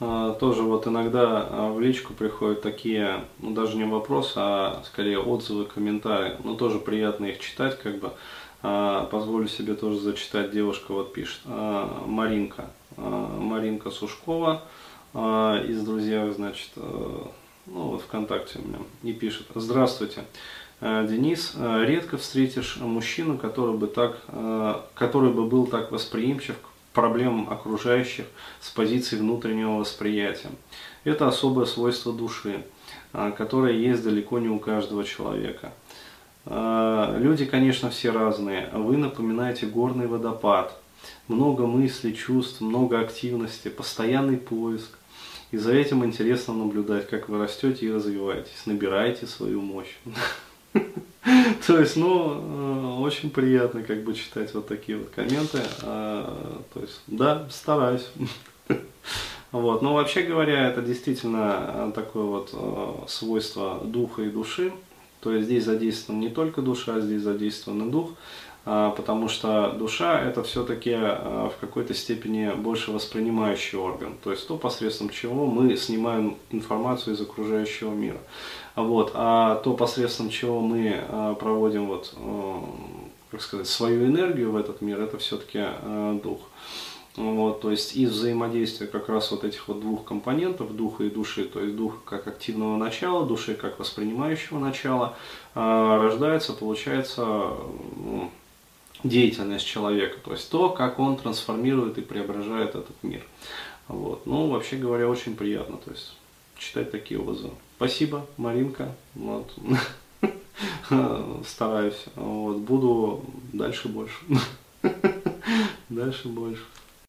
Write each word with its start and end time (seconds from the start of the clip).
А, 0.00 0.34
тоже 0.34 0.62
вот 0.62 0.86
иногда 0.86 1.46
а, 1.48 1.72
в 1.72 1.80
личку 1.80 2.14
приходят 2.14 2.62
такие, 2.62 3.24
ну 3.40 3.52
даже 3.52 3.76
не 3.76 3.84
вопросы, 3.84 4.34
а 4.36 4.82
скорее 4.86 5.18
отзывы, 5.18 5.64
комментарии. 5.64 6.36
Ну 6.42 6.56
тоже 6.56 6.78
приятно 6.78 7.26
их 7.26 7.38
читать, 7.40 7.78
как 7.78 7.98
бы. 7.98 8.12
А, 8.62 9.04
позволю 9.06 9.46
себе 9.46 9.74
тоже 9.74 10.00
зачитать. 10.00 10.50
Девушка 10.50 10.92
вот 10.92 11.12
пишет. 11.12 11.40
Маринка. 11.44 12.66
Маринка 12.96 13.90
Сушкова 13.90 14.62
из 15.14 15.82
друзей, 15.82 16.30
значит, 16.30 16.70
ну 16.76 17.32
вот 17.66 18.02
ВКонтакте 18.02 18.60
у 18.60 18.68
меня, 18.68 18.78
и 19.02 19.12
пишет. 19.12 19.46
Здравствуйте. 19.54 20.24
Денис, 20.80 21.56
редко 21.56 22.18
встретишь 22.18 22.76
мужчину, 22.76 23.36
который 23.36 23.76
бы, 23.76 23.88
так, 23.88 24.20
который 24.94 25.32
бы 25.32 25.44
был 25.46 25.66
так 25.66 25.90
восприимчив 25.90 26.56
к 26.56 26.73
проблемам 26.94 27.50
окружающих 27.50 28.24
с 28.60 28.70
позиции 28.70 29.16
внутреннего 29.16 29.72
восприятия. 29.72 30.48
Это 31.02 31.28
особое 31.28 31.66
свойство 31.66 32.12
души, 32.12 32.64
а, 33.12 33.32
которое 33.32 33.74
есть 33.74 34.02
далеко 34.02 34.38
не 34.38 34.48
у 34.48 34.58
каждого 34.58 35.04
человека. 35.04 35.74
А, 36.46 37.16
люди, 37.18 37.44
конечно, 37.44 37.90
все 37.90 38.10
разные. 38.10 38.70
Вы 38.72 38.96
напоминаете 38.96 39.66
горный 39.66 40.06
водопад. 40.06 40.78
Много 41.28 41.66
мыслей, 41.66 42.14
чувств, 42.14 42.60
много 42.60 43.00
активности, 43.00 43.68
постоянный 43.68 44.36
поиск. 44.36 44.98
И 45.50 45.56
за 45.56 45.74
этим 45.74 46.04
интересно 46.04 46.54
наблюдать, 46.54 47.08
как 47.08 47.28
вы 47.28 47.38
растете 47.38 47.86
и 47.86 47.92
развиваетесь, 47.92 48.66
набираете 48.66 49.26
свою 49.26 49.60
мощь. 49.60 49.96
То 51.66 51.78
есть, 51.78 51.96
ну, 51.96 52.40
очень 53.04 53.30
приятно 53.30 53.82
как 53.82 54.02
бы 54.02 54.14
читать 54.14 54.52
вот 54.54 54.66
такие 54.66 54.98
вот 54.98 55.10
комменты. 55.10 55.60
А, 55.82 56.62
то 56.72 56.80
есть, 56.80 57.00
да, 57.06 57.46
стараюсь. 57.50 58.08
Вот. 59.52 59.82
Но 59.82 59.94
вообще 59.94 60.22
говоря, 60.22 60.68
это 60.68 60.82
действительно 60.82 61.92
такое 61.94 62.24
вот 62.24 62.50
э, 62.52 63.06
свойство 63.06 63.80
духа 63.84 64.22
и 64.22 64.28
души. 64.28 64.72
То 65.20 65.32
есть 65.32 65.46
здесь 65.46 65.64
задействован 65.64 66.18
не 66.18 66.28
только 66.28 66.60
душа, 66.60 66.98
здесь 66.98 67.22
задействован 67.22 67.86
и 67.86 67.90
дух. 67.92 68.10
А, 68.66 68.90
потому 68.92 69.28
что 69.28 69.72
душа 69.72 70.18
это 70.20 70.42
все-таки 70.42 70.94
а, 70.94 71.50
в 71.54 71.60
какой-то 71.60 71.92
степени 71.92 72.50
больше 72.54 72.92
воспринимающий 72.92 73.78
орган, 73.78 74.14
то 74.22 74.30
есть 74.30 74.48
то, 74.48 74.56
посредством 74.56 75.10
чего 75.10 75.44
мы 75.46 75.76
снимаем 75.76 76.38
информацию 76.50 77.14
из 77.14 77.20
окружающего 77.20 77.92
мира. 77.92 78.18
Вот, 78.74 79.12
а 79.14 79.56
то, 79.56 79.74
посредством 79.74 80.30
чего 80.30 80.60
мы 80.60 80.94
а, 81.08 81.34
проводим 81.34 81.86
вот, 81.86 82.14
как 83.30 83.42
сказать, 83.42 83.66
свою 83.66 84.06
энергию 84.06 84.50
в 84.50 84.56
этот 84.56 84.80
мир, 84.80 85.00
это 85.00 85.18
все-таки 85.18 85.62
дух. 86.22 86.40
Вот, 87.16 87.60
то 87.60 87.70
есть 87.70 87.94
из 87.94 88.10
взаимодействия 88.10 88.88
как 88.88 89.08
раз 89.08 89.30
вот 89.30 89.44
этих 89.44 89.68
вот 89.68 89.80
двух 89.80 90.04
компонентов, 90.04 90.74
духа 90.74 91.04
и 91.04 91.10
души, 91.10 91.44
то 91.44 91.60
есть 91.60 91.76
дух 91.76 92.02
как 92.04 92.26
активного 92.26 92.76
начала, 92.76 93.24
души 93.24 93.54
как 93.54 93.78
воспринимающего 93.78 94.58
начала, 94.58 95.14
рождается, 95.54 96.54
получается, 96.54 97.22
ну, 97.24 98.30
деятельность 99.04 99.66
человека, 99.66 100.18
то 100.24 100.32
есть 100.32 100.50
то, 100.50 100.70
как 100.70 100.98
он 100.98 101.16
трансформирует 101.16 101.98
и 101.98 102.00
преображает 102.00 102.70
этот 102.70 103.02
мир. 103.02 103.22
Вот. 103.86 104.26
Ну, 104.26 104.48
вообще 104.48 104.76
говоря, 104.76 105.08
очень 105.08 105.36
приятно, 105.36 105.76
то 105.76 105.90
есть 105.90 106.16
читать 106.58 106.90
такие 106.90 107.20
отзывы. 107.20 107.54
Спасибо, 107.76 108.26
Маринка. 108.36 108.94
Вот. 109.14 109.52
Стараюсь. 111.46 112.04
Вот. 112.16 112.58
Буду 112.58 113.24
дальше 113.52 113.88
больше. 113.88 114.16
Дальше 115.88 116.28
больше. 116.28 116.62